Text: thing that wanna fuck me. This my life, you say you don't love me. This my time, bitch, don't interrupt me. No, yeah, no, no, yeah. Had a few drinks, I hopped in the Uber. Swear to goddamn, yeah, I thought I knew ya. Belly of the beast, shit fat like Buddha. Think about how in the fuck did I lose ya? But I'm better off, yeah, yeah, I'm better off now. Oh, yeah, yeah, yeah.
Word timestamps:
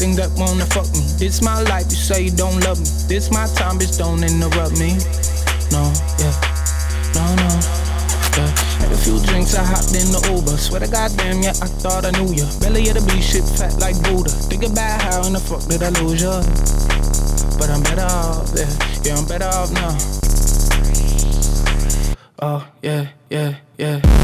thing 0.00 0.16
that 0.16 0.32
wanna 0.40 0.64
fuck 0.72 0.88
me. 0.96 1.04
This 1.20 1.42
my 1.44 1.60
life, 1.68 1.84
you 1.92 2.00
say 2.00 2.24
you 2.24 2.32
don't 2.32 2.56
love 2.64 2.80
me. 2.80 2.88
This 3.04 3.28
my 3.28 3.44
time, 3.52 3.76
bitch, 3.76 4.00
don't 4.00 4.24
interrupt 4.24 4.80
me. 4.80 4.96
No, 5.68 5.92
yeah, 6.16 6.32
no, 7.12 7.24
no, 7.36 7.50
yeah. 8.32 8.48
Had 8.80 8.92
a 8.92 8.96
few 8.96 9.20
drinks, 9.28 9.52
I 9.54 9.60
hopped 9.62 9.92
in 9.92 10.08
the 10.08 10.20
Uber. 10.32 10.56
Swear 10.56 10.80
to 10.80 10.88
goddamn, 10.88 11.44
yeah, 11.44 11.52
I 11.60 11.68
thought 11.84 12.08
I 12.08 12.16
knew 12.16 12.32
ya. 12.32 12.48
Belly 12.64 12.88
of 12.88 12.96
the 12.96 13.04
beast, 13.12 13.36
shit 13.36 13.44
fat 13.44 13.76
like 13.76 14.00
Buddha. 14.00 14.32
Think 14.48 14.64
about 14.64 15.02
how 15.04 15.20
in 15.28 15.34
the 15.36 15.40
fuck 15.44 15.68
did 15.68 15.84
I 15.84 15.92
lose 16.00 16.24
ya? 16.24 16.40
But 17.60 17.68
I'm 17.68 17.84
better 17.84 18.08
off, 18.08 18.48
yeah, 18.56 18.72
yeah, 19.04 19.20
I'm 19.20 19.28
better 19.28 19.52
off 19.52 19.68
now. 19.76 19.92
Oh, 22.40 22.64
yeah, 22.80 23.12
yeah, 23.28 23.54
yeah. 23.76 24.19